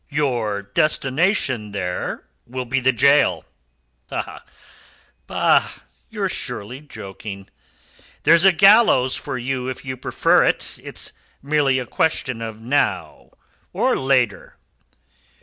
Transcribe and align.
"Your 0.09 0.63
destination 0.63 1.73
there 1.73 2.23
will 2.47 2.65
be 2.65 2.79
the 2.79 2.91
gaol." 2.91 3.45
"Ah, 4.11 4.43
bah! 5.27 5.69
Ye're 6.09 6.27
surely 6.27 6.79
joking!" 6.81 7.47
"There's 8.23 8.43
a 8.43 8.51
gallows 8.51 9.15
for 9.15 9.37
you 9.37 9.67
if 9.67 9.85
you 9.85 9.95
prefer 9.95 10.43
it. 10.43 10.79
It's 10.81 11.13
merely 11.43 11.77
a 11.77 11.85
question 11.85 12.41
of 12.41 12.59
now 12.63 13.29
or 13.73 13.95
later." 13.95 14.57